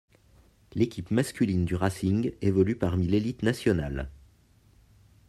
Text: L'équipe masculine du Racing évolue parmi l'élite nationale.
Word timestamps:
L'équipe 0.73 1.11
masculine 1.11 1.63
du 1.63 1.75
Racing 1.75 2.31
évolue 2.41 2.75
parmi 2.75 3.05
l'élite 3.05 3.43
nationale. 3.43 4.09